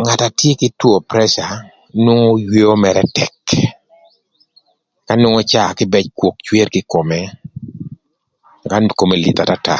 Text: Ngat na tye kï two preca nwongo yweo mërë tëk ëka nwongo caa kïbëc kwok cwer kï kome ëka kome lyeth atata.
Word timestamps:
Ngat 0.00 0.20
na 0.20 0.28
tye 0.38 0.50
kï 0.60 0.68
two 0.80 0.94
preca 1.10 1.46
nwongo 2.02 2.34
yweo 2.50 2.74
mërë 2.82 3.02
tëk 3.16 3.32
ëka 5.00 5.14
nwongo 5.20 5.40
caa 5.50 5.76
kïbëc 5.78 6.06
kwok 6.18 6.36
cwer 6.46 6.68
kï 6.74 6.82
kome 6.92 7.20
ëka 8.64 8.78
kome 8.98 9.14
lyeth 9.22 9.42
atata. 9.44 9.76